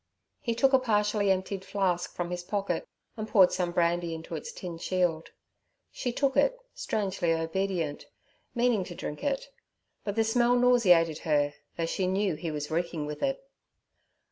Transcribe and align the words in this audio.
He 0.39 0.55
took 0.55 0.73
a 0.73 0.79
partially 0.79 1.29
emptied 1.29 1.63
flask 1.63 2.15
from 2.15 2.31
his 2.31 2.41
pocket 2.43 2.87
and 3.15 3.27
poured 3.27 3.51
some 3.51 3.71
brandy 3.71 4.15
into 4.15 4.33
its 4.33 4.51
tin 4.51 4.79
shield. 4.79 5.29
She 5.91 6.11
took 6.11 6.35
it, 6.35 6.57
strangely 6.73 7.31
obedient, 7.33 8.07
meaning 8.55 8.83
to 8.85 8.95
drink 8.95 9.23
it; 9.23 9.49
but 10.03 10.15
the 10.15 10.23
smell 10.23 10.55
nauseated 10.57 11.19
her, 11.19 11.53
though 11.77 11.85
she 11.85 12.07
knew 12.07 12.33
he 12.33 12.49
was 12.49 12.71
reeking 12.71 13.05
with 13.05 13.21
it. 13.21 13.47